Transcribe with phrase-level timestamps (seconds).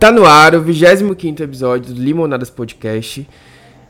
[0.00, 3.28] Tá no ar o 25 episódio do Limonadas Podcast.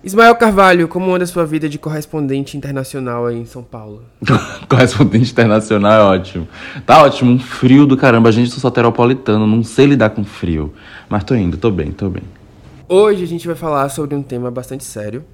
[0.02, 4.02] Ismael Carvalho, como anda a sua vida de correspondente internacional aí em São Paulo?
[4.68, 6.48] correspondente internacional é ótimo.
[6.84, 8.28] Tá ótimo, um frio do caramba.
[8.28, 10.74] A gente sou soteropolitano, não sei lidar com frio.
[11.08, 12.24] Mas tô indo, tô bem, tô bem.
[12.88, 15.24] Hoje a gente vai falar sobre um tema bastante sério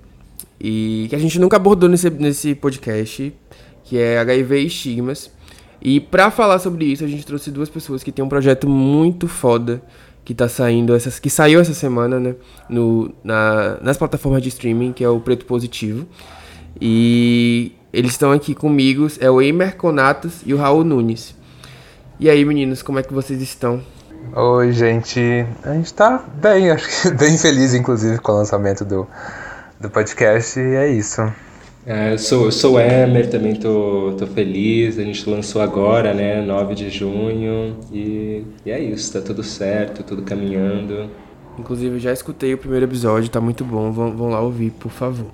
[0.61, 3.33] e que a gente nunca abordou nesse, nesse podcast,
[3.83, 5.31] que é HIV e estigmas.
[5.81, 9.27] E para falar sobre isso, a gente trouxe duas pessoas que têm um projeto muito
[9.27, 9.81] foda
[10.27, 12.35] que tá saindo essas que saiu essa semana, né,
[12.69, 16.05] no, na, nas plataformas de streaming, que é o Preto Positivo.
[16.81, 21.33] E eles estão aqui comigo, é o Emer Conatos e o Raul Nunes.
[22.19, 23.81] E aí, meninos, como é que vocês estão?
[24.35, 25.47] Oi, gente.
[25.63, 29.07] A gente tá bem, acho que bem feliz, inclusive, com o lançamento do,
[29.81, 31.23] do podcast, e é isso.
[31.87, 34.99] É, sou, sou Emer, também tô, tô feliz.
[34.99, 37.77] A gente lançou agora, né, 9 de junho.
[37.93, 41.09] E, e é isso, tá tudo certo, tudo caminhando.
[41.57, 43.93] Inclusive, já escutei o primeiro episódio, tá muito bom.
[43.93, 45.31] Vão, vão lá ouvir, por favor.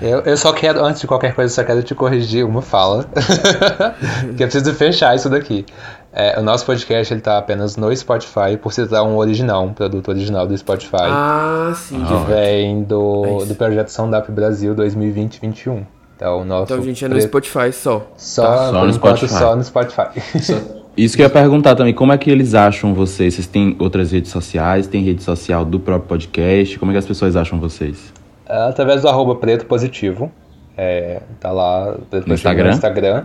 [0.00, 3.04] Eu, eu só quero, antes de qualquer coisa, só quero te corrigir uma fala.
[4.36, 5.64] que eu preciso fechar isso daqui.
[6.12, 10.08] É, o nosso podcast ele tá apenas no Spotify por se um original, um produto
[10.08, 10.96] original do Spotify.
[11.02, 12.02] Ah, sim.
[12.02, 15.84] Que vem do, é do projeto Sound Brasil 2020-21.
[16.16, 18.06] Então, nosso então, a gente é no Spotify só.
[18.16, 18.70] Só, tá.
[18.70, 19.28] só no Spotify.
[19.28, 20.40] Só no Spotify.
[20.40, 20.54] Só.
[20.96, 23.34] Isso que eu ia perguntar também, como é que eles acham vocês?
[23.34, 24.86] Vocês têm outras redes sociais?
[24.86, 26.78] Tem rede social do próprio podcast?
[26.78, 28.14] Como é que as pessoas acham vocês?
[28.48, 30.30] É, através do arroba preto positivo.
[30.76, 32.68] É, tá lá, preto no Instagram.
[32.68, 33.24] no Instagram.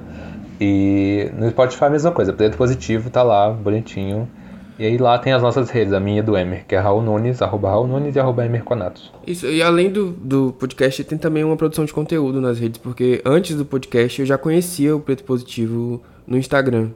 [0.59, 4.29] E no Spotify a mesma coisa, preto positivo, tá lá, bonitinho.
[4.77, 7.01] E aí lá tem as nossas redes, a minha e do Emer, que é Raul
[7.01, 9.11] Nunes, arroba Raul Nunes e arroba Emer Conatos.
[9.27, 13.21] Isso, e além do, do podcast, tem também uma produção de conteúdo nas redes, porque
[13.25, 16.89] antes do podcast eu já conhecia o Preto Positivo no Instagram.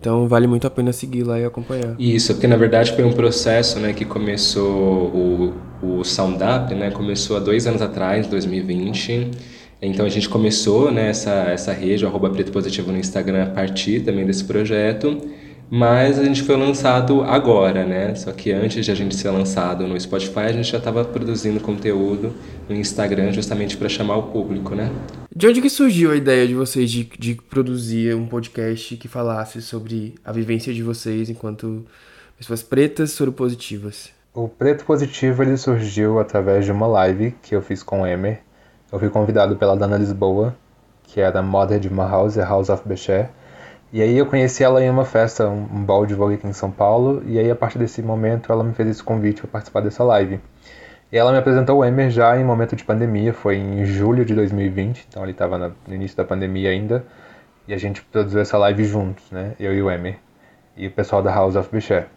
[0.00, 1.94] Então vale muito a pena seguir lá e acompanhar.
[1.98, 6.90] Isso, porque na verdade foi um processo né, que começou o, o Sound Up, né,
[6.90, 9.30] começou há dois anos atrás, 2020.
[9.82, 14.00] Então a gente começou né, essa, essa rede, arroba Preto Positivo no Instagram, a partir
[14.00, 15.20] também desse projeto.
[15.72, 18.12] Mas a gente foi lançado agora, né?
[18.16, 21.60] Só que antes de a gente ser lançado no Spotify, a gente já estava produzindo
[21.60, 22.34] conteúdo
[22.68, 24.90] no Instagram justamente para chamar o público, né?
[25.34, 29.62] De onde que surgiu a ideia de vocês de, de produzir um podcast que falasse
[29.62, 31.86] sobre a vivência de vocês enquanto
[32.36, 34.10] pessoas pretas soropositivas?
[34.34, 38.40] O Preto Positivo ele surgiu através de uma live que eu fiz com o Emer.
[38.92, 40.56] Eu fui convidado pela Dana Lisboa,
[41.04, 43.30] que era mother de uma house, a House of Becher.
[43.92, 46.52] E aí eu conheci ela em uma festa, um, um ball de vôlei aqui em
[46.52, 49.80] São Paulo, e aí a partir desse momento ela me fez esse convite para participar
[49.80, 50.40] dessa live.
[51.10, 54.32] E ela me apresentou o Emer já em momento de pandemia, foi em julho de
[54.32, 57.04] 2020, então ele estava no início da pandemia ainda,
[57.66, 60.18] e a gente produziu essa live juntos, né, eu e o Emer,
[60.76, 62.08] e o pessoal da House of Bichette.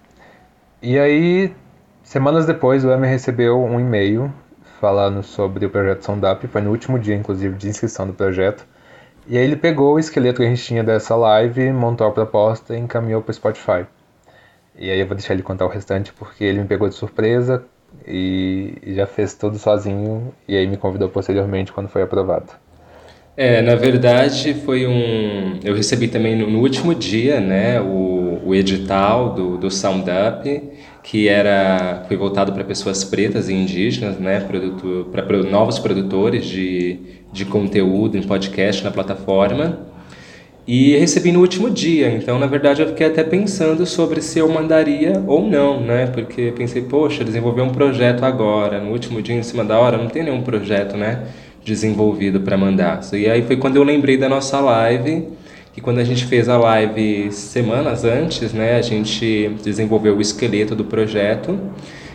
[0.79, 1.55] E aí,
[2.03, 4.31] semanas depois, o Emer recebeu um e-mail
[4.79, 8.63] falando sobre o projeto Sound foi no último dia, inclusive, de inscrição do projeto,
[9.27, 12.75] e aí ele pegou o esqueleto que a gente tinha dessa live, montou a proposta
[12.75, 13.85] e encaminhou para o Spotify.
[14.77, 17.63] E aí eu vou deixar ele contar o restante porque ele me pegou de surpresa
[18.07, 22.51] e já fez tudo sozinho e aí me convidou posteriormente quando foi aprovado.
[23.35, 25.59] É, na verdade foi um.
[25.63, 30.71] Eu recebi também no, no último dia, né, o, o edital do, do Sound Up,
[31.03, 34.39] que era foi voltado para pessoas pretas e indígenas, né,
[35.11, 39.79] para novos produtores de de conteúdo em podcast na plataforma.
[40.65, 44.47] E recebi no último dia, então na verdade eu fiquei até pensando sobre se eu
[44.47, 46.07] mandaria ou não, né?
[46.07, 50.07] Porque pensei, poxa, desenvolver um projeto agora, no último dia em cima da hora, não
[50.07, 51.25] tem nenhum projeto, né?
[51.65, 53.01] Desenvolvido para mandar.
[53.11, 55.27] E aí foi quando eu lembrei da nossa live,
[55.73, 58.75] que quando a gente fez a live semanas antes, né?
[58.75, 61.59] A gente desenvolveu o esqueleto do projeto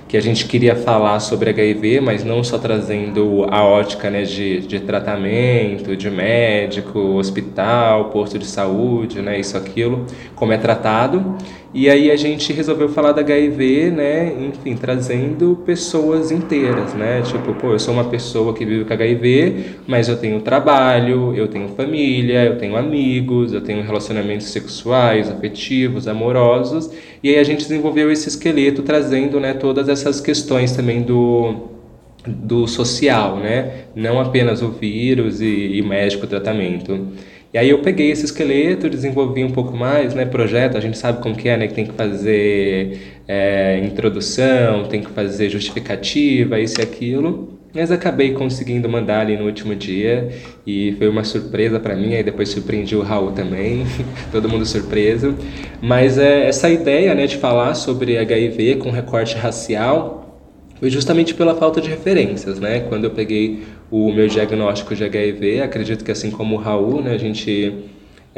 [0.09, 4.61] que a gente queria falar sobre HIV, mas não só trazendo a ótica né, de,
[4.61, 11.37] de tratamento, de médico, hospital, posto de saúde, né, isso, aquilo, como é tratado.
[11.75, 17.53] E aí a gente resolveu falar da HIV, né, enfim, trazendo pessoas inteiras, né, tipo,
[17.53, 21.69] pô, eu sou uma pessoa que vive com HIV, mas eu tenho trabalho, eu tenho
[21.69, 26.91] família, eu tenho amigos, eu tenho relacionamentos sexuais, afetivos, amorosos,
[27.23, 31.69] e aí a gente desenvolveu esse esqueleto trazendo, né, todas essas questões também do
[32.27, 33.85] do social, né?
[33.95, 37.09] Não apenas o vírus e, e médico tratamento.
[37.53, 40.27] E aí eu peguei esse esqueleto, desenvolvi um pouco mais, né?
[40.27, 41.67] Projeto, a gente sabe como que é, né?
[41.67, 47.58] Que tem que fazer é, introdução, tem que fazer justificativa, isso e aquilo.
[47.79, 50.29] Mas acabei conseguindo mandar ali no último dia
[50.67, 52.13] e foi uma surpresa para mim.
[52.15, 53.87] Aí depois surpreendi o Raul também,
[54.33, 55.37] todo mundo surpreso.
[55.81, 60.43] Mas é, essa ideia né, de falar sobre HIV com recorte racial
[60.81, 62.81] foi justamente pela falta de referências, né?
[62.81, 67.13] Quando eu peguei o meu diagnóstico de HIV, acredito que assim como o Raul, né,
[67.13, 67.73] a gente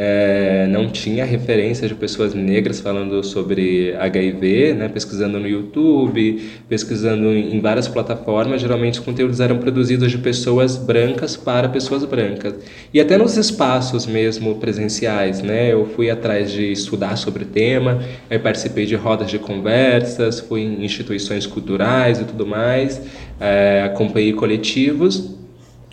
[0.03, 7.27] é, não tinha referência de pessoas negras falando sobre HIV, né, pesquisando no YouTube, pesquisando
[7.27, 8.63] em, várias plataformas.
[8.63, 12.55] Geralmente os conteúdos eram produzidos de pessoas brancas para pessoas brancas.
[12.95, 18.03] E até nos espaços mesmo presenciais, né, eu fui atrás de estudar sobre o tema,
[18.43, 23.03] participei de rodas de conversas, fui em instituições culturais e tudo mais,
[23.39, 25.40] é, acompanhei coletivos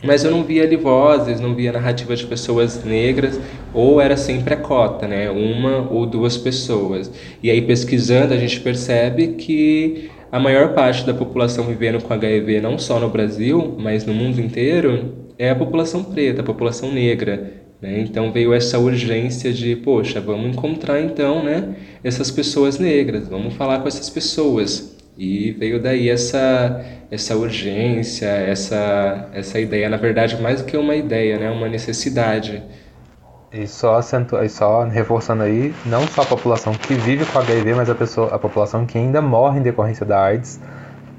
[0.03, 3.39] mas eu não via ali vozes, não via narrativas de pessoas negras,
[3.73, 5.29] ou era sempre a cota, né?
[5.29, 7.11] Uma ou duas pessoas.
[7.41, 12.61] E aí pesquisando a gente percebe que a maior parte da população vivendo com HIV,
[12.61, 17.53] não só no Brasil, mas no mundo inteiro, é a população preta, a população negra.
[17.81, 17.99] Né?
[18.01, 23.79] Então veio essa urgência de, poxa, vamos encontrar então né, essas pessoas negras, vamos falar
[23.79, 24.96] com essas pessoas.
[25.17, 30.95] E veio daí essa, essa urgência, essa, essa ideia, na verdade, mais do que uma
[30.95, 31.49] ideia, né?
[31.49, 32.61] uma necessidade.
[33.51, 33.99] E só,
[34.43, 38.35] e só reforçando aí, não só a população que vive com HIV, mas a, pessoa,
[38.35, 40.59] a população que ainda morre em decorrência da AIDS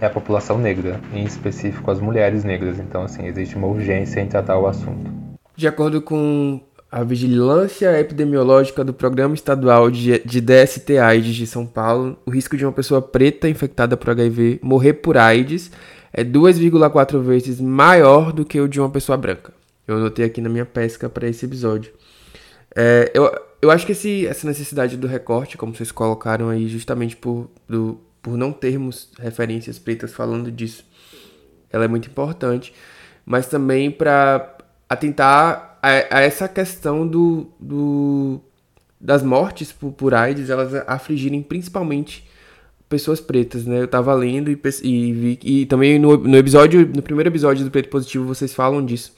[0.00, 2.78] é a população negra, em específico as mulheres negras.
[2.78, 5.10] Então, assim, existe uma urgência em tratar o assunto.
[5.56, 12.18] De acordo com a Vigilância Epidemiológica do Programa Estadual de, DST AIDS de São Paulo,
[12.24, 15.70] o risco de uma pessoa preta infectada por HIV morrer por AIDS
[16.12, 19.52] é 2,4 vezes maior do que o de uma pessoa branca.
[19.86, 21.92] Eu anotei aqui na minha pesca para esse episódio.
[22.74, 23.30] É, eu,
[23.60, 28.00] eu acho que esse, essa necessidade do recorte, como vocês colocaram aí, justamente por, do,
[28.22, 30.84] por não termos referências pretas falando disso,
[31.70, 32.72] ela é muito importante,
[33.26, 34.56] mas também para
[34.88, 38.40] atentar a, a essa questão do, do,
[39.00, 42.28] das mortes por, por AIDS, elas afligirem principalmente
[42.88, 43.80] pessoas pretas, né?
[43.80, 47.70] Eu tava lendo e, e vi e também no, no episódio, no primeiro episódio do
[47.70, 49.12] Preto Positivo, vocês falam disso,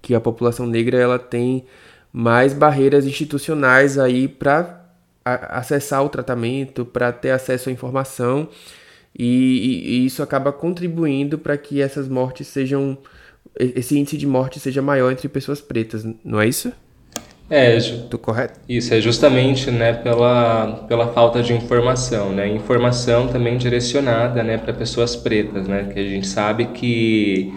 [0.00, 1.64] que a população negra ela tem
[2.12, 4.80] mais barreiras institucionais aí para
[5.24, 8.48] acessar o tratamento, para ter acesso à informação,
[9.16, 12.98] e, e, e isso acaba contribuindo para que essas mortes sejam
[13.58, 16.72] esse índice de morte seja maior entre pessoas pretas, não é isso?
[17.50, 17.76] É,
[18.08, 18.60] Tô correto?
[18.68, 22.46] Isso é justamente, né, pela, pela falta de informação, né?
[22.46, 25.90] Informação também direcionada, né, para pessoas pretas, né?
[25.92, 27.52] Que a gente sabe que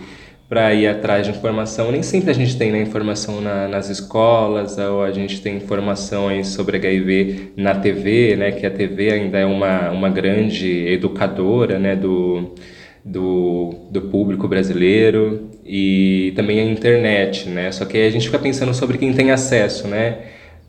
[0.49, 4.77] para ir atrás de informação, nem sempre a gente tem né, informação na, nas escolas,
[4.79, 8.51] ou a gente tem informações sobre HIV na TV, né?
[8.51, 12.55] Que a TV ainda é uma, uma grande educadora, né, do
[13.03, 17.71] do, do público brasileiro e também a internet, né?
[17.71, 20.19] Só que a gente fica pensando sobre quem tem acesso, né?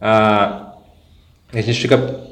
[0.01, 0.75] A,
[1.53, 2.25] a gente fica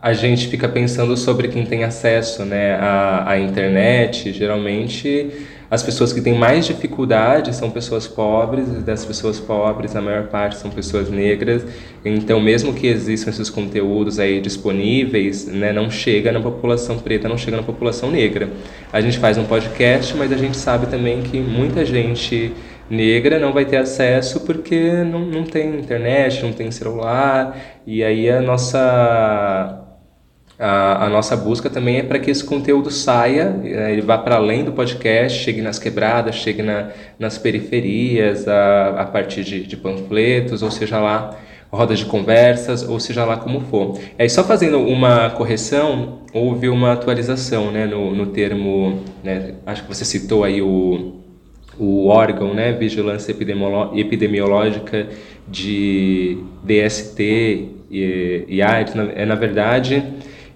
[0.00, 4.32] a gente fica pensando sobre quem tem acesso, né, à, à internet.
[4.32, 5.30] Geralmente
[5.72, 10.24] as pessoas que têm mais dificuldade são pessoas pobres, e das pessoas pobres, a maior
[10.24, 11.64] parte são pessoas negras.
[12.04, 17.38] Então, mesmo que existam esses conteúdos aí disponíveis, né, não chega na população preta, não
[17.38, 18.50] chega na população negra.
[18.92, 22.52] A gente faz um podcast, mas a gente sabe também que muita gente
[22.90, 28.28] negra não vai ter acesso porque não, não tem internet, não tem celular, e aí
[28.28, 29.81] a nossa
[30.62, 34.36] a, a, nossa busca também é para que esse conteúdo saia, né, ele vá para
[34.36, 39.76] além do podcast, chegue nas quebradas, chegue na, nas periferias, a, a partir de, de,
[39.76, 41.36] panfletos, ou seja lá,
[41.68, 43.98] rodas de conversas, ou seja lá como for.
[44.16, 49.88] É só fazendo uma correção, houve uma atualização né, no, no termo, né, acho que
[49.88, 51.16] você citou aí o,
[51.76, 55.08] o órgão, né, Vigilância Epidemiológica
[55.48, 60.04] de DST e, e AIDS, é na verdade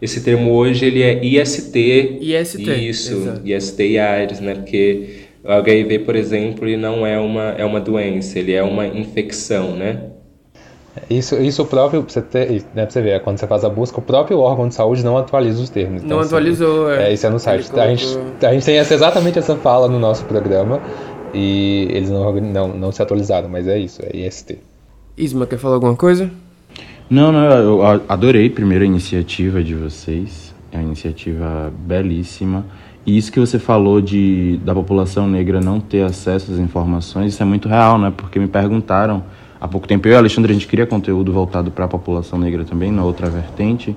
[0.00, 2.18] esse termo hoje ele é IST.
[2.20, 2.88] IST.
[2.88, 3.40] Isso, exato.
[3.44, 4.54] IST e AIDS, né?
[4.54, 8.86] Porque o HIV, por exemplo, ele não é uma, é uma doença, ele é uma
[8.86, 10.10] infecção, né?
[11.10, 13.98] Isso, isso próprio, pra você, ter, né, pra você ver, quando você faz a busca,
[13.98, 16.02] o próprio órgão de saúde não atualiza os termos.
[16.02, 17.10] Então, não assim, atualizou, é.
[17.10, 17.12] é.
[17.12, 17.70] Isso é no site.
[17.78, 18.06] A gente,
[18.42, 20.80] a gente tem essa, exatamente essa fala no nosso programa
[21.34, 24.58] e eles não, não, não se atualizaram, mas é isso, é IST.
[25.16, 26.30] Isma, quer falar alguma coisa?
[27.08, 30.52] Não, não, eu adorei primeiro a iniciativa de vocês.
[30.72, 32.66] É uma iniciativa belíssima.
[33.06, 37.42] E isso que você falou de da população negra não ter acesso às informações, isso
[37.42, 38.12] é muito real, né?
[38.14, 39.22] Porque me perguntaram
[39.60, 42.64] há pouco tempo, eu e Alexandre, a gente queria conteúdo voltado para a população negra
[42.64, 43.96] também, na outra vertente.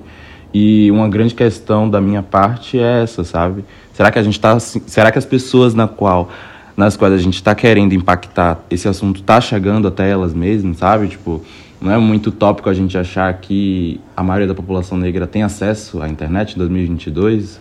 [0.54, 3.64] E uma grande questão da minha parte é essa, sabe?
[3.92, 6.28] Será que a gente está, será que as pessoas na qual
[6.76, 11.08] nas quais a gente está querendo impactar, esse assunto está chegando até elas mesmas, sabe?
[11.08, 11.42] Tipo,
[11.80, 16.02] não é muito tópico a gente achar que a maioria da população negra tem acesso
[16.02, 17.60] à internet em 2022.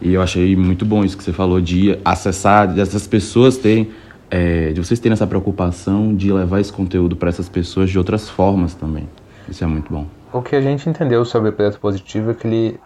[0.00, 3.90] E eu achei muito bom isso que você falou de acessar, de essas pessoas terem,
[4.30, 8.28] é, de vocês terem essa preocupação de levar esse conteúdo para essas pessoas de outras
[8.28, 9.08] formas também.
[9.48, 10.06] Isso é muito bom.
[10.32, 12.80] O que a gente entendeu sobre o Preto Positivo é que ele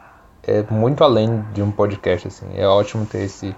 [0.44, 2.46] é muito além de um podcast, assim.
[2.54, 3.54] É ótimo ter esse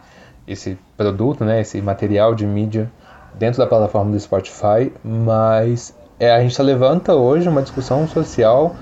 [0.46, 2.90] esse produto, né, esse material de mídia
[3.34, 8.74] dentro da plataforma do Spotify, mas é, a gente levanta hoje uma discussão social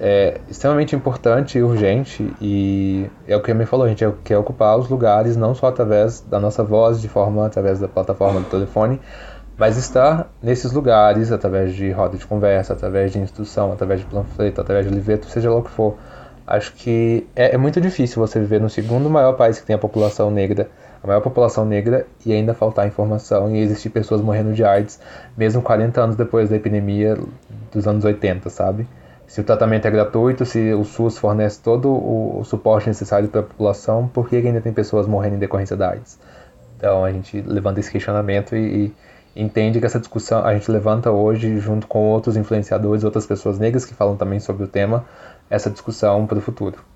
[0.00, 4.36] é, extremamente importante e urgente e é o que a me falou, a gente quer
[4.36, 8.46] ocupar os lugares não só através da nossa voz, de forma através da plataforma do
[8.46, 9.00] telefone,
[9.56, 14.60] mas estar nesses lugares através de roda de conversa, através de instrução, através de panfleto,
[14.60, 15.96] através de livreto, seja lá o que for.
[16.46, 19.78] Acho que é, é muito difícil você viver no segundo maior país que tem a
[19.78, 20.68] população negra
[21.04, 24.98] a maior população negra e ainda faltar informação e existir pessoas morrendo de AIDS,
[25.36, 27.18] mesmo 40 anos depois da epidemia
[27.70, 28.88] dos anos 80, sabe?
[29.26, 33.44] Se o tratamento é gratuito, se o SUS fornece todo o, suporte necessário para a
[33.44, 36.18] população, por que ainda tem pessoas morrendo em decorrência da AIDS?
[36.78, 38.94] Então a gente levanta esse questionamento e,
[39.34, 43.58] e entende que essa discussão a gente levanta hoje, junto com outros influenciadores, outras pessoas
[43.58, 45.04] negras que falam também sobre o tema,
[45.50, 46.93] essa discussão para o futuro.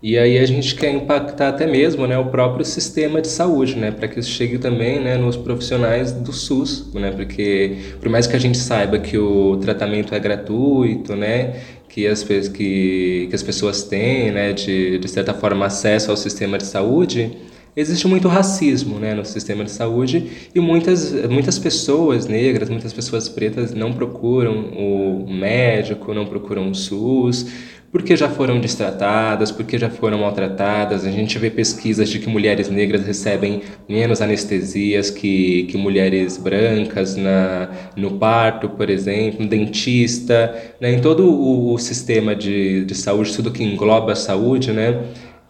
[0.00, 3.90] E aí a gente quer impactar até mesmo né, o próprio sistema de saúde, né,
[3.90, 8.36] para que isso chegue também né, nos profissionais do SUS, né, porque por mais que
[8.36, 11.56] a gente saiba que o tratamento é gratuito, né,
[11.88, 16.58] que as, que, que as pessoas têm, né, de, de certa forma, acesso ao sistema
[16.58, 17.36] de saúde,
[17.74, 23.28] existe muito racismo né, no sistema de saúde e muitas, muitas pessoas negras, muitas pessoas
[23.28, 27.46] pretas não procuram o médico, não procuram o SUS,
[27.90, 31.06] porque já foram destratadas, porque já foram maltratadas.
[31.06, 37.16] A gente vê pesquisas de que mulheres negras recebem menos anestesias que, que mulheres brancas
[37.16, 40.92] na, no parto, por exemplo, no dentista, né?
[40.92, 45.00] em todo o, o sistema de, de saúde, tudo que engloba a saúde, né?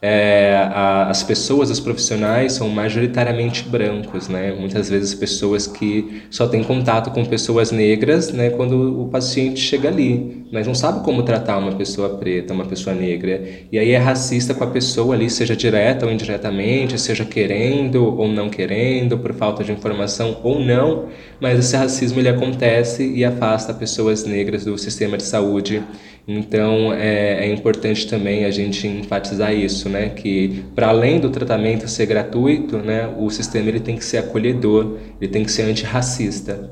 [0.01, 4.53] É, a, as pessoas, os profissionais são majoritariamente brancos, né?
[4.53, 8.51] Muitas vezes pessoas que só têm contato com pessoas negras, né?
[8.51, 12.95] Quando o paciente chega ali, mas não sabe como tratar uma pessoa preta, uma pessoa
[12.95, 18.17] negra, e aí é racista com a pessoa ali, seja direta ou indiretamente, seja querendo
[18.17, 21.07] ou não querendo, por falta de informação ou não,
[21.41, 25.83] mas esse racismo ele acontece e afasta pessoas negras do sistema de saúde
[26.31, 30.11] então é, é, importante também a gente enfatizar isso, né?
[30.11, 34.99] Que para além do tratamento ser gratuito, né, o sistema ele tem que ser acolhedor,
[35.19, 36.71] ele tem que ser antirracista.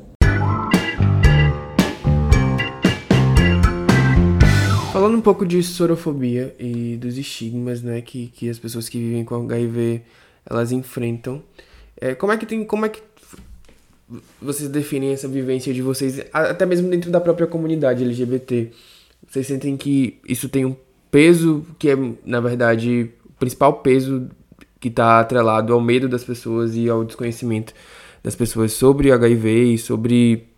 [4.93, 9.25] Falando um pouco de sorofobia e dos estigmas, né, que, que as pessoas que vivem
[9.25, 10.03] com HIV
[10.45, 11.43] elas enfrentam,
[11.99, 13.01] é, como é que tem, como é que
[14.41, 18.71] vocês definem essa vivência de vocês, até mesmo dentro da própria comunidade LGBT?
[19.37, 20.75] Vocês sentem que isso tem um
[21.11, 24.31] peso que é, na verdade, o principal peso
[24.81, 27.75] que está atrelado ao medo das pessoas e ao desconhecimento
[28.25, 30.49] das pessoas sobre HIV e sobre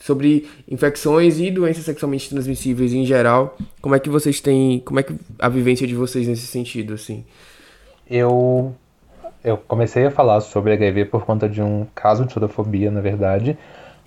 [0.00, 3.56] sobre infecções e doenças sexualmente transmissíveis em geral.
[3.80, 7.24] Como é que vocês têm, como é que a vivência de vocês nesse sentido assim?
[8.10, 8.74] Eu
[9.44, 13.56] eu comecei a falar sobre HIV por conta de um caso de sorofobia, na verdade,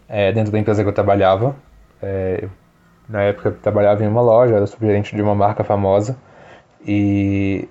[0.09, 1.55] é, dentro da empresa que eu trabalhava.
[2.01, 2.62] É, eu
[3.07, 6.17] na época trabalhava em uma loja, era subgerente de uma marca famosa
[6.85, 7.67] e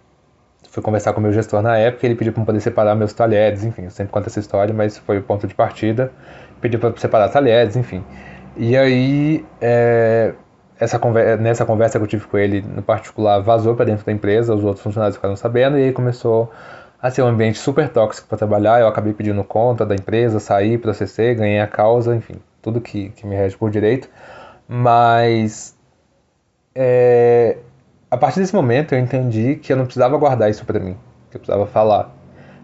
[0.72, 3.62] fui conversar com o meu gestor na época, ele pediu para poder separar meus talheres,
[3.62, 6.10] enfim, eu sempre conto essa história, mas foi o ponto de partida,
[6.60, 8.02] pediu para separar talheres, enfim.
[8.56, 10.32] E aí, é,
[10.80, 14.12] essa conversa, nessa conversa que eu tive com ele, no particular, vazou para dentro da
[14.12, 16.50] empresa, os outros funcionários ficaram sabendo, e aí começou
[17.00, 20.78] a ser um ambiente super tóxico para trabalhar, eu acabei pedindo conta da empresa, saí,
[20.78, 24.08] processei, ganhei a causa, enfim, tudo que, que me rege por direito.
[24.74, 25.76] Mas
[26.74, 27.58] é,
[28.10, 30.96] a partir desse momento eu entendi que eu não precisava guardar isso para mim,
[31.30, 32.10] que eu precisava falar.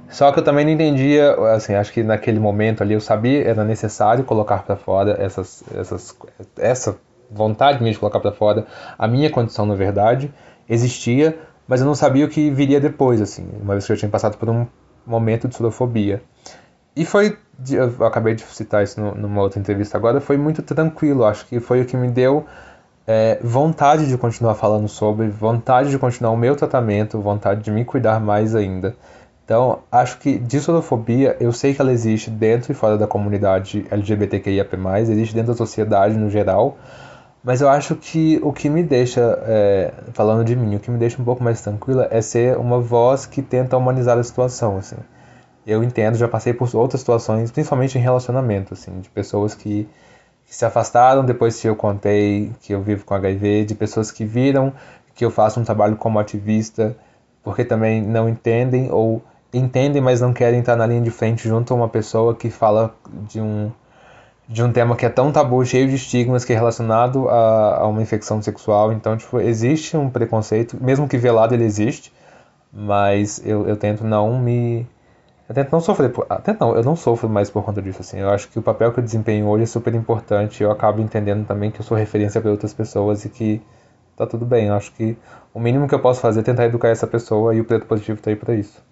[0.09, 3.63] Só que eu também não entendia, assim, acho que naquele momento ali eu sabia era
[3.63, 6.17] necessário colocar para fora essas, essas,
[6.57, 6.97] essa
[7.31, 8.67] vontade minha de colocar para fora
[8.99, 10.33] a minha condição na verdade
[10.67, 14.11] existia, mas eu não sabia o que viria depois, assim, uma vez que eu tinha
[14.11, 14.67] passado por um
[15.07, 16.23] momento de surofobia.
[16.99, 17.39] E foi,
[17.71, 21.81] eu acabei de citar isso numa outra entrevista agora, foi muito tranquilo, acho que foi
[21.81, 22.45] o que me deu
[23.07, 27.85] é, vontade de continuar falando sobre, vontade de continuar o meu tratamento, vontade de me
[27.85, 28.97] cuidar mais ainda.
[29.45, 34.77] Então, acho que dissorofobia, eu sei que ela existe dentro e fora da comunidade LGBTQIAP+,
[35.03, 36.77] existe dentro da sociedade no geral,
[37.45, 40.99] Mas eu acho que o que me deixa, é, falando de mim, o que me
[40.99, 44.97] deixa um pouco mais tranquila é ser uma voz que tenta humanizar a situação, assim.
[45.69, 49.87] Eu entendo, já passei por outras situações, principalmente em relacionamento, assim, de pessoas que,
[50.47, 54.25] que se afastaram depois que eu contei que eu vivo com HIV, de pessoas que
[54.25, 54.73] viram
[55.15, 56.97] que eu faço um trabalho como ativista,
[57.43, 59.21] porque também não entendem ou
[59.53, 62.95] entendem, mas não querem estar na linha de frente junto a uma pessoa que fala
[63.29, 63.71] de um
[64.49, 67.87] de um tema que é tão tabu, cheio de estigmas, que é relacionado a, a
[67.87, 68.93] uma infecção sexual.
[68.93, 72.11] Então, tipo, existe um preconceito, mesmo que velado ele existe,
[72.73, 74.87] mas eu, eu tento não me...
[75.49, 78.19] Eu tento não sofrer, por, até não, eu não sofro mais por conta disso, assim.
[78.19, 80.63] Eu acho que o papel que eu desempenho hoje é super importante.
[80.63, 83.63] Eu acabo entendendo também que eu sou referência para outras pessoas e que
[84.15, 84.67] tá tudo bem.
[84.67, 85.17] Eu acho que
[85.55, 88.21] o mínimo que eu posso fazer é tentar educar essa pessoa e o preto positivo
[88.21, 88.83] tá aí para isso.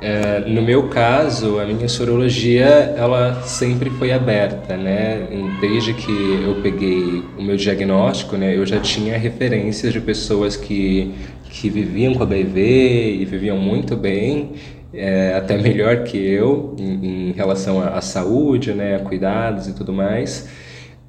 [0.00, 5.26] É, no meu caso, a minha sorologia ela sempre foi aberta, né?
[5.60, 11.12] Desde que eu peguei o meu diagnóstico, né, eu já tinha referências de pessoas que,
[11.50, 14.52] que viviam com HIV e viviam muito bem,
[14.92, 19.74] é, até melhor que eu em, em relação à, à, saúde, né, a cuidados e
[19.74, 20.48] tudo mais.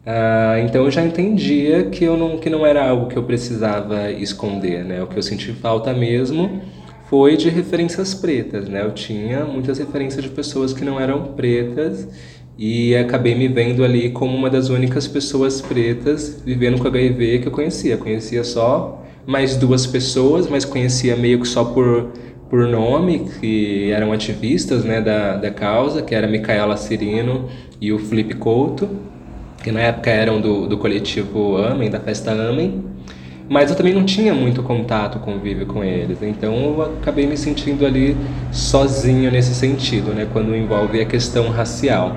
[0.06, 4.12] Ah, então eu já entendia que, eu não, que não era algo que eu precisava
[4.12, 5.04] esconder, né?
[5.04, 6.62] O que eu senti falta mesmo
[7.10, 8.84] foi de referências pretas, né?
[8.84, 12.08] Eu tinha muitas referências de pessoas que não eram pretas
[12.58, 17.48] e acabei me vendo ali como uma das únicas pessoas pretas vivendo com HIV que
[17.48, 17.96] eu conhecia.
[17.98, 22.12] Conhecia só mais duas pessoas, mas conhecia meio que só por,
[22.50, 27.48] por nome, que eram ativistas né, da, da causa, que era Micaela Cirino
[27.80, 28.90] e o Felipe Couto,
[29.64, 32.84] que na época eram do, do coletivo Amém, da festa Amém.
[33.48, 36.22] Mas eu também não tinha muito contato, convívio com eles.
[36.22, 38.16] Então eu acabei me sentindo ali
[38.52, 40.28] sozinho nesse sentido, né?
[40.32, 42.16] Quando envolve a questão racial.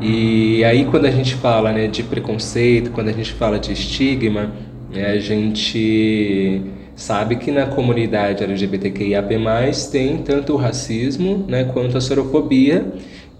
[0.00, 4.50] E aí quando a gente fala né, de preconceito, quando a gente fala de estigma,
[4.90, 6.62] né, a gente
[6.98, 9.28] sabe que na comunidade LGBTQIAP+,
[9.90, 12.84] tem tanto o racismo né, quanto a sorofobia,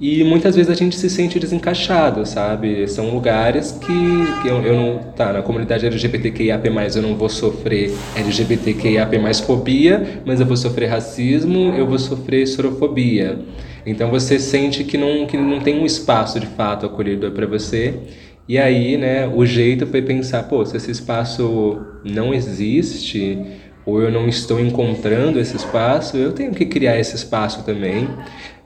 [0.00, 2.86] e muitas vezes a gente se sente desencaixado, sabe?
[2.86, 4.98] São lugares que, que eu, eu não.
[5.16, 11.74] Tá, na comunidade LGBTQIAP, eu não vou sofrer LGBTQIAP fobia, mas eu vou sofrer racismo,
[11.76, 13.40] eu vou sofrer sorofobia.
[13.84, 17.94] Então você sente que não, que não tem um espaço de fato acolhedor para você.
[18.48, 23.38] E aí, né, o jeito foi pensar, pô, se esse espaço não existe,
[23.84, 28.08] ou eu não estou encontrando esse espaço, eu tenho que criar esse espaço também.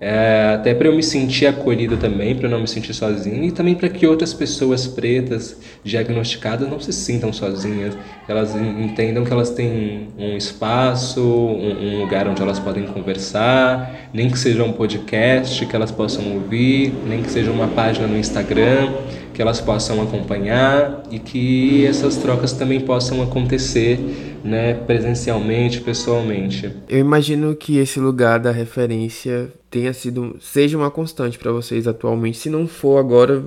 [0.00, 3.76] É, até para eu me sentir acolhido também, para não me sentir sozinho e também
[3.76, 10.08] para que outras pessoas pretas diagnosticadas não se sintam sozinhas, elas entendam que elas têm
[10.18, 15.76] um espaço, um, um lugar onde elas podem conversar, nem que seja um podcast que
[15.76, 18.92] elas possam ouvir, nem que seja uma página no Instagram
[19.32, 23.98] que elas possam acompanhar e que essas trocas também possam acontecer
[24.44, 26.74] né, presencialmente, pessoalmente.
[26.88, 32.38] Eu imagino que esse lugar da referência tenha sido, seja uma constante para vocês atualmente.
[32.38, 33.44] Se não for agora,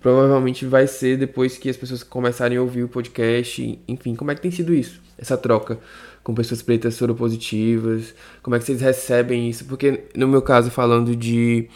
[0.00, 3.78] provavelmente vai ser depois que as pessoas começarem a ouvir o podcast.
[3.88, 5.00] Enfim, como é que tem sido isso?
[5.18, 5.78] Essa troca
[6.26, 8.12] com pessoas pretas soropositivas?
[8.42, 9.64] Como é que vocês recebem isso?
[9.64, 11.68] Porque no meu caso, falando de.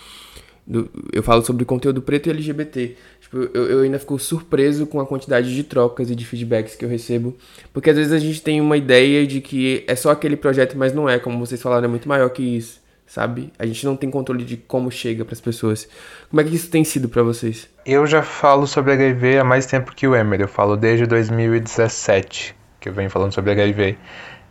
[0.66, 2.96] Do, eu falo sobre conteúdo preto e LGBT.
[3.30, 6.84] Tipo, eu, eu ainda fico surpreso com a quantidade de trocas e de feedbacks que
[6.84, 7.36] eu recebo.
[7.72, 10.92] Porque às vezes a gente tem uma ideia de que é só aquele projeto, mas
[10.92, 11.18] não é.
[11.18, 13.52] Como vocês falaram, é muito maior que isso sabe?
[13.58, 15.88] A gente não tem controle de como chega para as pessoas.
[16.30, 17.68] Como é que isso tem sido para vocês?
[17.84, 20.40] Eu já falo sobre HIV há mais tempo que o Emer.
[20.40, 23.98] Eu falo desde 2017 que eu venho falando sobre HIV.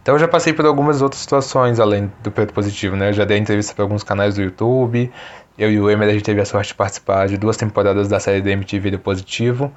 [0.02, 3.10] Então eu já passei por algumas outras situações além do preto positivo, né?
[3.10, 5.12] Eu já dei entrevista para alguns canais do YouTube.
[5.60, 8.18] Eu e o Emer a gente teve a sorte de participar de duas temporadas da
[8.18, 9.70] série da MTV do Positivo.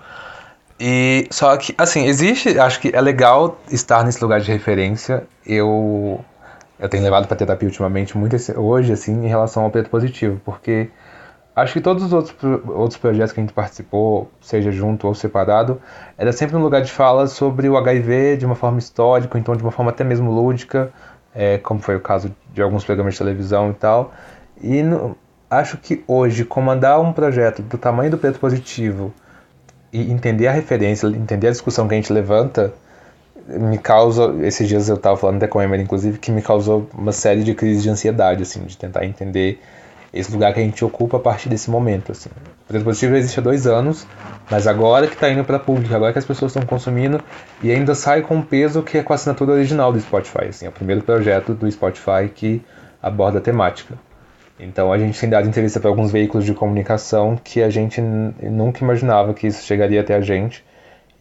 [0.78, 5.24] E só que, assim, existe, acho que é legal estar nesse lugar de referência.
[5.44, 6.24] Eu
[6.78, 10.40] eu tenho levado para terapia ultimamente muito esse, hoje assim em relação ao preto positivo,
[10.44, 10.90] porque
[11.54, 12.34] acho que todos os outros,
[12.66, 15.80] outros projetos que a gente participou, seja junto ou separado,
[16.18, 19.62] era sempre um lugar de fala sobre o HIV de uma forma histórica, então de
[19.62, 20.92] uma forma até mesmo lúdica,
[21.32, 24.12] é, como foi o caso de alguns programas de televisão e tal.
[24.60, 25.16] E no,
[25.52, 29.12] acho que hoje comandar um projeto do tamanho do preto positivo
[29.92, 32.72] e entender a referência, entender a discussão que a gente levanta,
[33.46, 36.88] me causa, esses dias eu estava falando até com a Emery, inclusive, que me causou
[36.94, 39.60] uma série de crises de ansiedade, assim, de tentar entender
[40.10, 42.30] esse lugar que a gente ocupa a partir desse momento, assim.
[42.30, 44.06] O Preto Positivo existe há dois anos,
[44.50, 47.20] mas agora que está indo para público, agora que as pessoas estão consumindo,
[47.62, 50.64] e ainda sai com o peso que é com a assinatura original do Spotify, assim,
[50.64, 52.62] é o primeiro projeto do Spotify que
[53.02, 53.94] aborda a temática.
[54.58, 58.84] Então a gente tem dado entrevista para alguns veículos de comunicação que a gente nunca
[58.84, 60.64] imaginava que isso chegaria até a gente,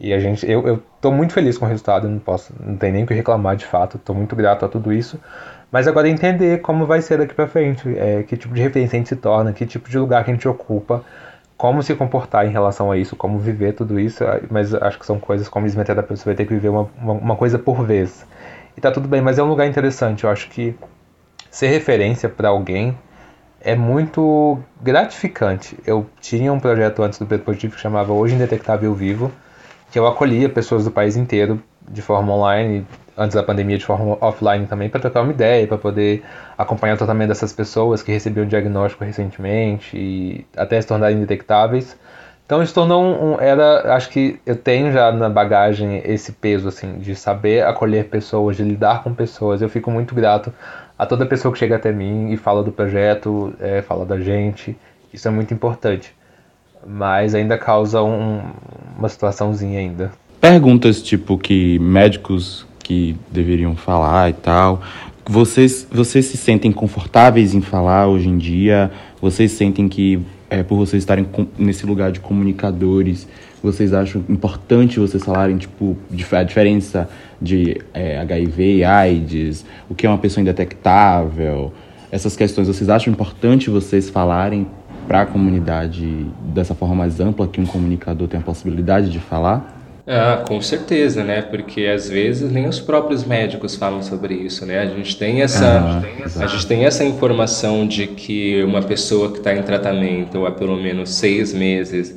[0.00, 2.92] E a gente, eu, eu tô muito feliz com o resultado, não posso, não tem
[2.92, 5.18] nem o que reclamar de fato, tô muito grato a tudo isso.
[5.70, 8.96] Mas agora é entender como vai ser daqui para frente, é, que tipo de referência
[8.96, 11.04] a gente se torna, que tipo de lugar que a gente ocupa,
[11.56, 14.24] como se comportar em relação a isso, como viver tudo isso.
[14.50, 17.12] Mas acho que são coisas, como diz minha pessoa vai ter que viver uma, uma,
[17.14, 18.26] uma coisa por vez.
[18.76, 20.24] E tá tudo bem, mas é um lugar interessante.
[20.24, 20.74] Eu acho que
[21.50, 22.96] ser referência para alguém
[23.64, 25.78] é muito gratificante.
[25.86, 29.30] Eu tinha um projeto antes do Preto Positivo que chamava Hoje Indetectável Vivo,
[29.90, 34.16] que eu acolhia pessoas do país inteiro de forma online, antes da pandemia de forma
[34.20, 36.22] offline também, para trocar uma ideia, para poder
[36.56, 41.96] acompanhar o tratamento dessas pessoas que recebiam diagnóstico recentemente e até se tornarem indetectáveis.
[42.44, 46.68] Então isso tornou um, um, era, acho que eu tenho já na bagagem esse peso
[46.68, 49.62] assim de saber acolher pessoas, de lidar com pessoas.
[49.62, 50.52] Eu fico muito grato
[50.98, 54.76] a toda pessoa que chega até mim e fala do projeto, é, fala da gente.
[55.12, 56.14] Isso é muito importante
[56.86, 58.40] mas ainda causa um,
[58.98, 60.12] uma situaçãozinha ainda.
[60.40, 64.82] Perguntas tipo que médicos que deveriam falar e tal.
[65.24, 68.90] Vocês, vocês se sentem confortáveis em falar hoje em dia?
[69.20, 71.26] Vocês sentem que, é, por vocês estarem
[71.56, 73.28] nesse lugar de comunicadores,
[73.62, 75.96] vocês acham importante vocês falarem, tipo,
[76.32, 77.08] a diferença
[77.42, 81.72] de é, HIV e AIDS, o que é uma pessoa indetectável,
[82.10, 84.66] essas questões, vocês acham importante vocês falarem
[85.08, 89.80] para a comunidade dessa forma mais ampla que um comunicador tem a possibilidade de falar?
[90.06, 91.42] Ah, com certeza, né?
[91.42, 94.80] Porque às vezes nem os próprios médicos falam sobre isso, né?
[94.80, 96.02] A gente tem essa,
[96.36, 100.50] ah, a gente tem essa informação de que uma pessoa que está em tratamento há
[100.50, 102.16] pelo menos seis meses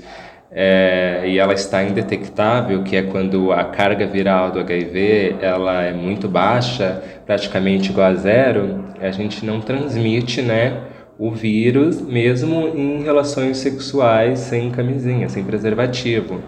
[0.56, 5.92] é, e ela está indetectável, que é quando a carga viral do HIV ela é
[5.92, 10.82] muito baixa, praticamente igual a zero, a gente não transmite, né?
[11.18, 16.42] o vírus mesmo em relações sexuais sem camisinha, sem preservativo.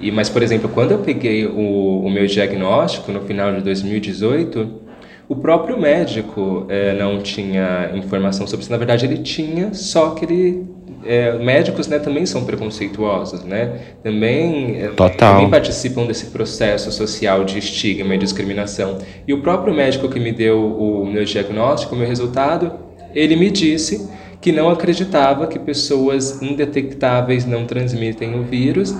[0.00, 4.89] E, mas, por exemplo, quando eu peguei o, o meu diagnóstico no final de 2018,
[5.30, 8.72] o próprio médico é, não tinha informação sobre isso.
[8.72, 10.66] Na verdade, ele tinha, só que ele
[11.04, 13.78] é, médicos né, também são preconceituosos, né?
[14.02, 15.34] Também, Total.
[15.34, 18.98] também participam desse processo social de estigma e discriminação.
[19.24, 22.72] E o próprio médico que me deu o meu diagnóstico, o meu resultado,
[23.14, 28.96] ele me disse que não acreditava que pessoas indetectáveis não transmitem o vírus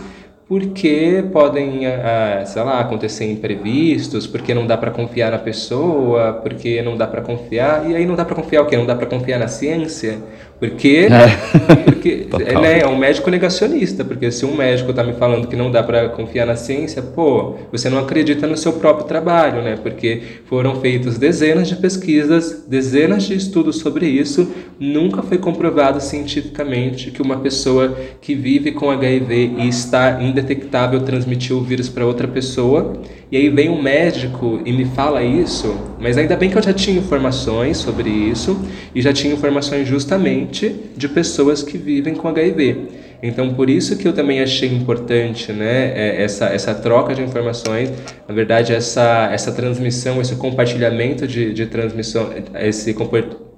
[0.51, 6.83] porque podem, ah, sei lá, acontecer imprevistos, porque não dá para confiar na pessoa, porque
[6.83, 7.89] não dá para confiar.
[7.89, 8.77] E aí não dá para confiar o quê?
[8.77, 10.19] Não dá para confiar na ciência?
[10.61, 11.81] Porque, é.
[11.87, 12.27] porque
[12.61, 15.83] né, é um médico negacionista, porque se um médico está me falando que não dá
[15.83, 19.79] para confiar na ciência, pô, você não acredita no seu próprio trabalho, né?
[19.83, 27.11] Porque foram feitas dezenas de pesquisas, dezenas de estudos sobre isso, nunca foi comprovado cientificamente
[27.11, 32.29] que uma pessoa que vive com HIV e está indetectável transmitiu o vírus para outra
[32.29, 33.01] pessoa.
[33.33, 36.73] E aí vem um médico e me fala isso, mas ainda bem que eu já
[36.73, 38.61] tinha informações sobre isso
[38.93, 40.50] e já tinha informações justamente
[40.97, 42.89] de pessoas que vivem com HIV.
[43.23, 47.91] Então, por isso que eu também achei importante né, é, essa, essa troca de informações,
[48.27, 52.95] na verdade, essa, essa transmissão, esse compartilhamento de, de transmissão, esse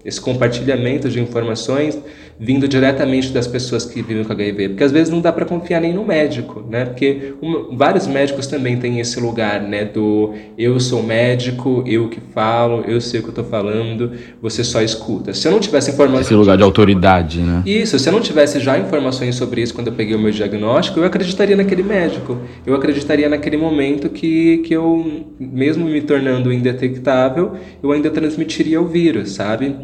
[0.04, 1.96] esse compartilhamento de informações
[2.38, 5.80] vindo diretamente das pessoas que vivem com HIV, porque às vezes não dá para confiar
[5.80, 6.84] nem no médico, né?
[6.84, 9.84] Porque um, vários médicos também têm esse lugar, né?
[9.84, 14.64] Do eu sou médico, eu que falo, eu sei o que eu estou falando, você
[14.64, 15.32] só escuta.
[15.32, 17.62] Se eu não tivesse informações, esse lugar de autoridade, né?
[17.66, 17.98] Isso.
[17.98, 21.04] Se eu não tivesse já informações sobre isso quando eu peguei o meu diagnóstico, eu
[21.04, 22.38] acreditaria naquele médico.
[22.66, 28.86] Eu acreditaria naquele momento que que eu, mesmo me tornando indetectável, eu ainda transmitiria o
[28.86, 29.74] vírus, sabe?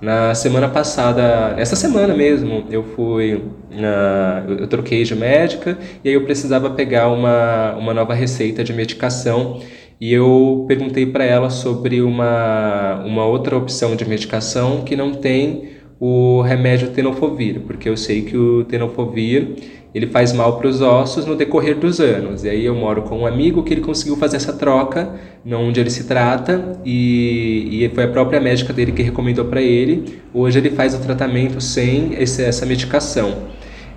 [0.00, 6.14] Na semana passada, essa semana mesmo, eu fui na, eu troquei de médica e aí
[6.14, 9.60] eu precisava pegar uma, uma nova receita de medicação
[9.98, 15.76] e eu perguntei para ela sobre uma, uma outra opção de medicação que não tem
[15.98, 19.54] o remédio tenofovir, porque eu sei que o tenofovir
[19.96, 22.44] ele faz mal para os ossos no decorrer dos anos.
[22.44, 25.08] E aí eu moro com um amigo que ele conseguiu fazer essa troca,
[25.50, 30.18] onde ele se trata, e, e foi a própria médica dele que recomendou para ele.
[30.34, 33.44] Hoje ele faz o tratamento sem esse, essa medicação,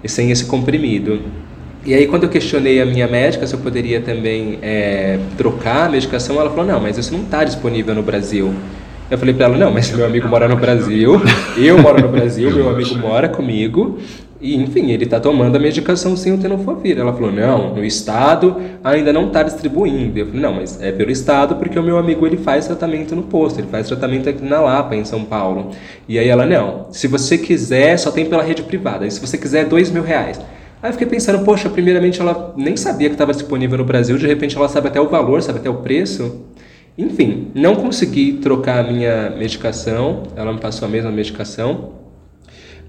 [0.05, 1.19] sem esse comprimido.
[1.85, 5.89] E aí quando eu questionei a minha médica se eu poderia também é, trocar a
[5.89, 8.53] medicação, ela falou, não, mas isso não está disponível no Brasil.
[9.11, 11.21] Eu falei para ela, não, mas meu amigo mora no Brasil,
[11.57, 13.99] eu moro no Brasil, meu amigo mora comigo,
[14.41, 16.97] e, enfim, ele está tomando a medicação sem o tenofovir.
[16.97, 20.17] Ela falou, não, no Estado ainda não está distribuindo.
[20.17, 23.23] Eu falei, não, mas é pelo Estado porque o meu amigo ele faz tratamento no
[23.23, 25.71] posto, ele faz tratamento aqui na Lapa, em São Paulo.
[26.07, 29.05] E aí ela, não, se você quiser, só tem pela rede privada.
[29.05, 30.39] E se você quiser, dois mil reais.
[30.81, 34.25] Aí eu fiquei pensando, poxa, primeiramente ela nem sabia que estava disponível no Brasil, de
[34.25, 36.45] repente ela sabe até o valor, sabe até o preço.
[36.97, 41.98] Enfim, não consegui trocar a minha medicação, ela me passou a mesma medicação.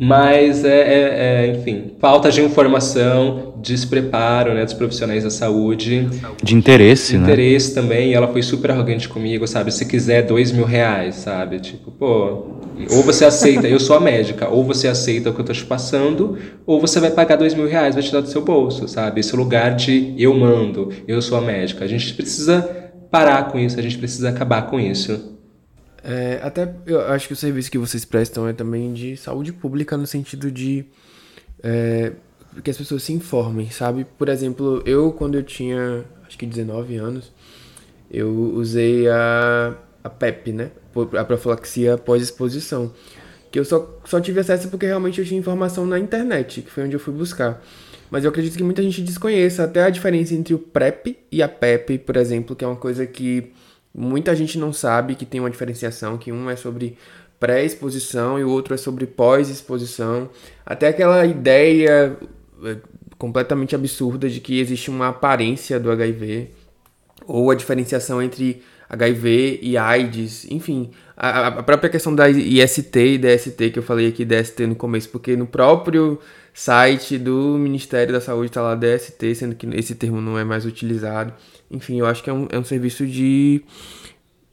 [0.02, 6.08] Mas, é, é, é, enfim, falta de informação, despreparo né, dos profissionais da saúde.
[6.42, 7.24] De interesse, né?
[7.24, 9.70] Interesse também, e ela foi super arrogante comigo, sabe?
[9.70, 11.60] Se quiser dois mil reais, sabe?
[11.60, 12.46] Tipo, pô,
[12.90, 15.66] ou você aceita, eu sou a médica, ou você aceita o que eu tô te
[15.66, 19.20] passando, ou você vai pagar dois mil reais, vai te dar do seu bolso, sabe?
[19.20, 21.84] Esse lugar de eu mando, eu sou a médica.
[21.84, 22.62] A gente precisa
[23.10, 25.38] parar com isso, a gente precisa acabar com isso.
[26.02, 29.96] É, até eu acho que o serviço que vocês prestam é também de saúde pública
[29.96, 30.86] no sentido de
[31.62, 32.12] é,
[32.62, 34.06] que as pessoas se informem, sabe?
[34.18, 37.32] Por exemplo, eu quando eu tinha acho que 19 anos,
[38.10, 40.70] eu usei a, a PEP, né?
[41.18, 42.92] A profilaxia pós-exposição.
[43.50, 46.84] Que eu só, só tive acesso porque realmente eu tinha informação na internet, que foi
[46.84, 47.60] onde eu fui buscar.
[48.08, 51.48] Mas eu acredito que muita gente desconheça até a diferença entre o PrEP e a
[51.48, 53.52] PEP, por exemplo, que é uma coisa que
[53.94, 56.96] Muita gente não sabe que tem uma diferenciação, que um é sobre
[57.40, 60.29] pré-exposição e o outro é sobre pós-exposição.
[60.64, 62.16] Até aquela ideia
[62.64, 62.76] é,
[63.18, 66.50] completamente absurda de que existe uma aparência do HIV
[67.26, 73.18] ou a diferenciação entre HIV e AIDS, enfim, a, a própria questão da IST e
[73.18, 76.18] DST que eu falei aqui DST no começo, porque no próprio
[76.53, 80.66] site do Ministério da Saúde está lá DST, sendo que esse termo não é mais
[80.66, 81.33] utilizado.
[81.70, 83.62] Enfim, eu acho que é um, é um serviço de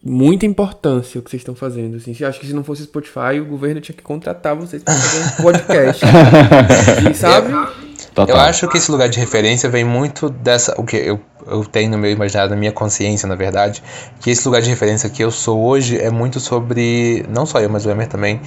[0.03, 1.97] muita importância o que vocês estão fazendo.
[1.97, 4.93] Assim, eu acho que se não fosse Spotify, o governo tinha que contratar vocês para
[4.93, 6.05] fazer um podcast.
[7.09, 7.51] e, sabe?
[7.51, 10.79] Eu, eu acho que esse lugar de referência vem muito dessa.
[10.79, 13.83] O que eu, eu tenho no meu imaginário, na minha consciência, na verdade,
[14.21, 17.25] que esse lugar de referência que eu sou hoje é muito sobre.
[17.29, 18.41] Não só eu, mas o Emer também.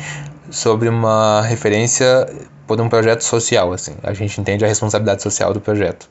[0.50, 2.26] Sobre uma referência
[2.66, 3.72] por um projeto social.
[3.72, 6.08] assim A gente entende a responsabilidade social do projeto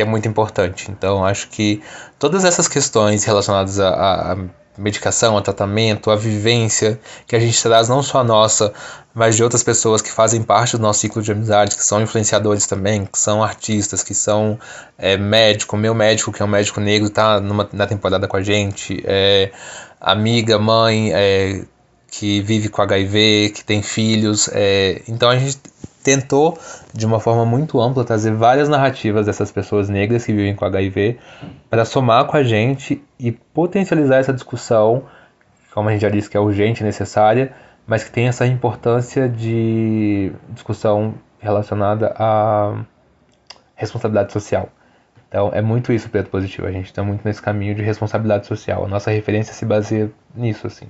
[0.00, 0.90] que é muito importante.
[0.90, 1.82] Então, acho que
[2.18, 4.34] todas essas questões relacionadas à,
[4.78, 8.72] medicação, a tratamento, a vivência que a gente traz não só a nossa,
[9.12, 12.66] mas de outras pessoas que fazem parte do nosso ciclo de amizade, que são influenciadores
[12.66, 14.58] também, que são artistas, que são
[14.96, 17.38] é, médico, meu médico, que é um médico negro, está
[17.70, 19.52] na temporada com a gente, é,
[20.00, 21.62] amiga, mãe, é,
[22.10, 24.48] que vive com HIV, que tem filhos.
[24.50, 25.58] É, então a gente
[26.02, 26.58] tentou,
[26.92, 31.18] de uma forma muito ampla, trazer várias narrativas dessas pessoas negras que vivem com HIV
[31.68, 35.04] para somar com a gente e potencializar essa discussão,
[35.72, 37.52] como a gente já disse, que é urgente necessária,
[37.86, 42.84] mas que tem essa importância de discussão relacionada à
[43.74, 44.68] responsabilidade social.
[45.28, 48.46] Então é muito isso o Preto Positivo, a gente está muito nesse caminho de responsabilidade
[48.46, 48.84] social.
[48.84, 50.86] A nossa referência se baseia nisso, assim.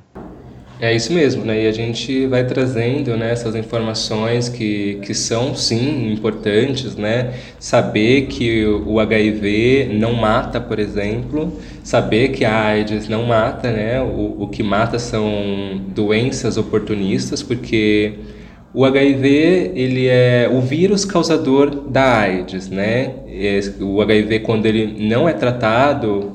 [0.83, 1.65] É isso mesmo, né?
[1.65, 7.35] E a gente vai trazendo né, essas informações que, que são, sim, importantes, né?
[7.59, 11.53] Saber que o HIV não mata, por exemplo,
[11.85, 14.01] saber que a AIDS não mata, né?
[14.01, 18.15] O, o que mata são doenças oportunistas, porque
[18.73, 23.17] o HIV, ele é o vírus causador da AIDS, né?
[23.81, 26.33] O HIV, quando ele não é tratado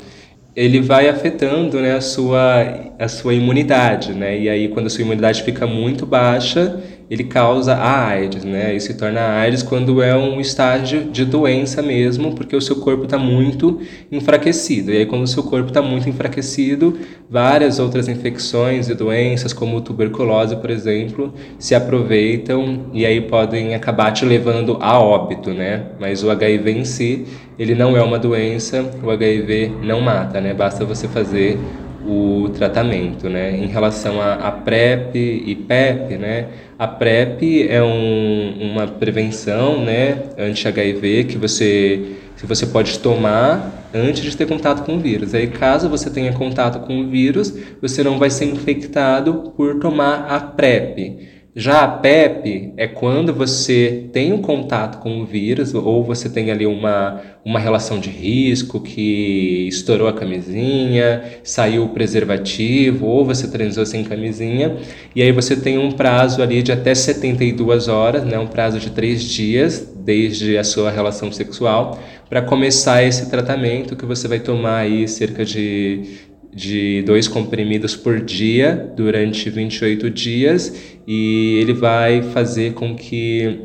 [0.55, 4.39] ele vai afetando né, a, sua, a sua imunidade, né?
[4.39, 8.75] E aí, quando a sua imunidade fica muito baixa, ele causa a AIDS, né?
[8.75, 13.03] E se torna AIDS quando é um estágio de doença mesmo, porque o seu corpo
[13.03, 13.79] está muito
[14.11, 14.91] enfraquecido.
[14.91, 16.97] E aí, quando o seu corpo está muito enfraquecido,
[17.29, 24.11] várias outras infecções e doenças, como tuberculose, por exemplo, se aproveitam e aí podem acabar
[24.11, 25.83] te levando a óbito, né?
[25.99, 27.25] Mas o HIV em si,
[27.57, 30.53] ele não é uma doença, o HIV não mata, né?
[30.53, 31.59] Basta você fazer
[32.05, 33.57] o tratamento, né?
[33.57, 36.47] Em relação a PrEP e PEP, né?
[36.77, 44.23] A PrEP é um, uma prevenção, né, anti-HIV que você, que você pode tomar antes
[44.23, 45.33] de ter contato com o vírus.
[45.33, 50.25] Aí, caso você tenha contato com o vírus, você não vai ser infectado por tomar
[50.27, 51.34] a PrEP.
[51.57, 56.51] Já a PEP é quando você tem um contato com o vírus ou você tem
[56.51, 63.47] ali uma, uma relação de risco que estourou a camisinha, saiu o preservativo ou você
[63.47, 64.75] transou sem camisinha.
[65.15, 68.89] E aí você tem um prazo ali de até 72 horas, né, um prazo de
[68.89, 71.97] três dias desde a sua relação sexual
[72.29, 78.21] para começar esse tratamento que você vai tomar aí cerca de de dois comprimidos por
[78.21, 83.59] dia durante 28 dias e ele vai fazer com que,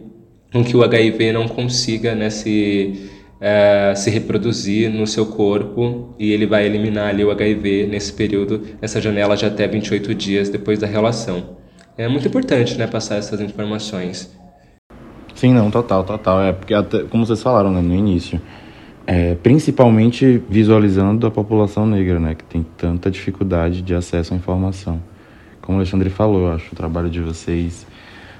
[0.52, 6.32] com que o HIV não consiga né, se, uh, se reproduzir no seu corpo e
[6.32, 10.80] ele vai eliminar ali o HIV nesse período, nessa janela de até 28 dias depois
[10.80, 11.60] da relação.
[11.96, 14.36] É muito importante né, passar essas informações.
[15.32, 16.42] Sim, não, total, total.
[16.42, 18.40] É porque, até, como vocês falaram né, no início,
[19.12, 25.02] é, principalmente visualizando a população negra, né, que tem tanta dificuldade de acesso à informação.
[25.60, 27.84] Como o Alexandre falou, eu acho o trabalho de vocês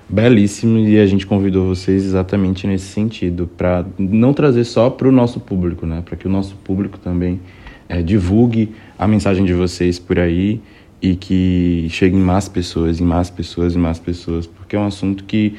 [0.09, 5.13] belíssimo e a gente convidou vocês exatamente nesse sentido, para não trazer só para o
[5.13, 7.41] nosso público, né, para que o nosso público também
[7.89, 10.61] é, divulgue a mensagem de vocês por aí
[11.03, 14.87] e que chegue em mais pessoas, em mais pessoas, em mais pessoas, porque é um
[14.87, 15.57] assunto que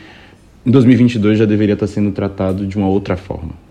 [0.65, 3.70] em 2022 já deveria estar sendo tratado de uma outra forma.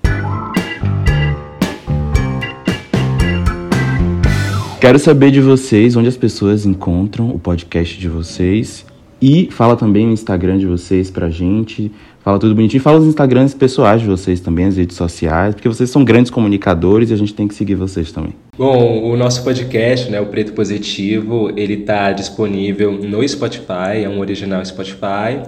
[4.80, 8.86] Quero saber de vocês onde as pessoas encontram o podcast de vocês
[9.20, 11.92] e fala também o Instagram de vocês pra gente.
[12.20, 12.82] Fala tudo bonitinho.
[12.82, 17.10] Fala os Instagrams pessoais de vocês também, as redes sociais, porque vocês são grandes comunicadores
[17.10, 18.32] e a gente tem que seguir vocês também.
[18.56, 24.18] Bom, o nosso podcast, né, o Preto Positivo, ele está disponível no Spotify, é um
[24.18, 25.42] original Spotify.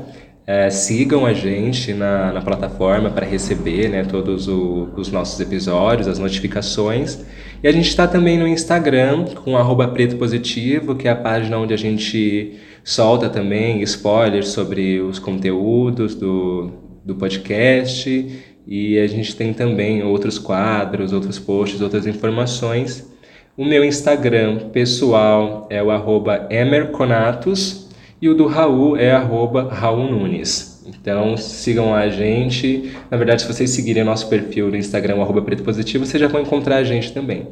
[0.47, 6.07] É, sigam a gente na, na plataforma para receber né, todos o, os nossos episódios,
[6.07, 7.25] as notificações.
[7.63, 11.59] E a gente está também no Instagram com arroba Preto Positivo, que é a página
[11.59, 16.73] onde a gente solta também spoilers sobre os conteúdos do,
[17.05, 18.43] do podcast.
[18.67, 23.09] E a gente tem também outros quadros, outros posts, outras informações.
[23.57, 27.89] O meu Instagram pessoal é o arroba emerconatos
[28.21, 30.72] e o do Raul é arroba Raul Nunes.
[30.87, 32.93] Então sigam a gente.
[33.11, 36.41] Na verdade, se vocês seguirem nosso perfil no Instagram, arroba Preto Positivo, vocês já vão
[36.41, 37.47] encontrar a gente também.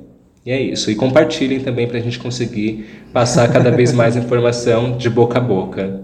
[0.44, 0.90] E é isso.
[0.90, 5.40] E compartilhem também para a gente conseguir passar cada vez mais informação de boca a
[5.40, 6.00] boca.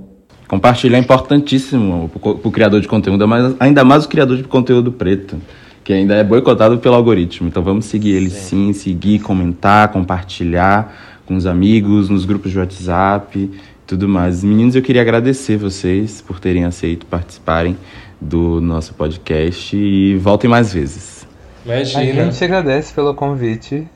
[0.47, 4.93] Compartilhar é importantíssimo para o criador de conteúdo, mas ainda mais o criador de conteúdo
[4.93, 5.37] preto,
[5.83, 7.49] que ainda é boicotado pelo algoritmo.
[7.49, 12.59] Então vamos seguir ele sim, sim seguir, comentar, compartilhar com os amigos, nos grupos de
[12.59, 13.51] WhatsApp,
[13.87, 14.43] tudo mais.
[14.43, 17.77] Meninos, eu queria agradecer vocês por terem aceito participarem
[18.21, 21.27] do nosso podcast e voltem mais vezes.
[21.65, 22.23] Imagina.
[22.23, 23.87] A gente agradece pelo convite.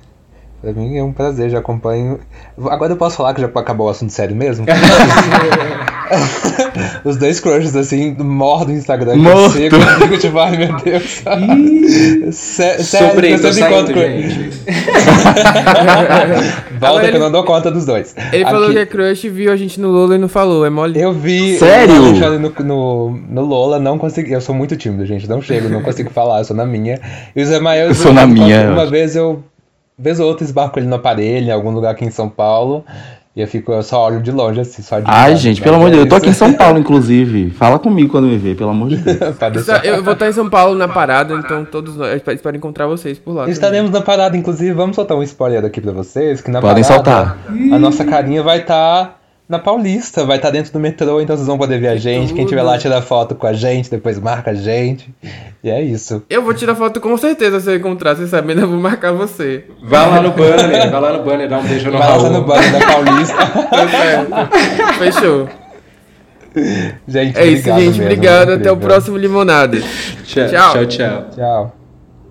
[0.60, 2.20] Pra mim é um prazer, já acompanho.
[2.68, 4.66] Agora eu posso falar que já acabou o assunto sério mesmo?
[7.04, 9.16] Os dois crushes, assim, morro do Instagram.
[9.16, 9.52] Morto.
[9.52, 11.22] Que eu sigo, eu digo, tipo, ai meu Deus.
[12.34, 14.00] Sé sério, eu sempre encontro com
[16.80, 18.14] Volta que eu não dou conta dos dois.
[18.32, 18.52] Ele Aqui.
[18.52, 20.98] falou que é crush, viu a gente no Lola e não falou, é mole.
[21.00, 21.58] Eu vi.
[21.58, 22.16] Sério?
[22.16, 24.32] Eu no, no, no Lola, não consegui.
[24.32, 25.28] Eu sou muito tímido, gente.
[25.28, 27.00] Não chego, não consigo falar, eu sou na minha.
[27.34, 28.70] E o Zé Maia, eu sou na minha.
[28.70, 29.42] Uma vez eu
[30.00, 32.84] vez ou outra esbarco ele no aparelho, em algum lugar aqui em São Paulo.
[33.34, 35.90] E eu fico, eu só olho de longe, assim, só de Ai, gente, pelo amor
[35.90, 37.50] de Deus, eu tô aqui em São Paulo, inclusive.
[37.50, 39.18] Fala comigo quando me ver, pelo amor de Deus.
[39.84, 43.32] eu vou estar em São Paulo na parada, então todos nós espero encontrar vocês por
[43.32, 43.48] lá.
[43.48, 44.00] Estaremos também.
[44.00, 47.38] na parada, inclusive, vamos soltar um spoiler aqui pra vocês, que na Podem parada, soltar.
[47.72, 49.04] A nossa carinha vai estar.
[49.04, 49.19] Tá
[49.50, 52.28] na Paulista, vai estar tá dentro do metrô, então vocês vão poder ver a gente.
[52.28, 52.36] Tudo.
[52.36, 55.12] Quem tiver lá tira foto com a gente, depois marca a gente.
[55.62, 56.22] E é isso.
[56.30, 59.64] Eu vou tirar foto com certeza se eu encontrar, você sabendo, eu vou marcar você.
[59.82, 62.42] Vai lá no banner, vai lá no banner, dá um beijo no Vai lá no
[62.44, 63.36] banner da Paulista.
[64.30, 64.48] tá
[64.98, 65.48] Fechou.
[67.08, 67.76] Gente, é isso, gente.
[67.76, 68.52] Mesmo, obrigado.
[68.52, 69.80] Até o próximo Limonada.
[70.24, 70.48] tchau.
[70.48, 71.26] Tchau, tchau.
[71.34, 71.79] Tchau.